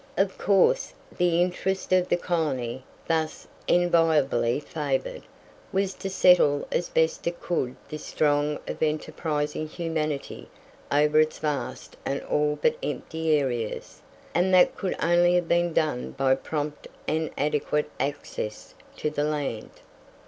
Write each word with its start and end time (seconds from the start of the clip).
Of 0.17 0.35
course, 0.39 0.95
the 1.15 1.43
interest 1.43 1.93
of 1.93 2.11
a 2.11 2.17
colony, 2.17 2.83
thus 3.07 3.47
enviably 3.67 4.59
favoured, 4.59 5.21
was 5.71 5.93
to 5.93 6.09
settle 6.09 6.67
as 6.71 6.89
best 6.89 7.27
it 7.27 7.39
could 7.39 7.75
this 7.87 8.11
throng 8.11 8.57
of 8.67 8.81
enterprising 8.81 9.67
humanity 9.67 10.49
over 10.91 11.19
its 11.19 11.37
vast 11.37 11.97
and 12.03 12.19
all 12.23 12.57
but 12.59 12.77
empty 12.81 13.37
areas, 13.37 14.01
and 14.33 14.51
that 14.55 14.75
could 14.75 14.95
only 15.03 15.35
have 15.35 15.47
been 15.47 15.71
done 15.71 16.13
by 16.13 16.33
prompt 16.33 16.87
and 17.07 17.29
adequate 17.37 17.87
access 17.99 18.73
to 18.97 19.11
the 19.11 19.23
land. 19.23 19.69